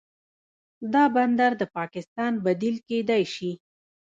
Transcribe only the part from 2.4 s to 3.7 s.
بدیل کیدی شي.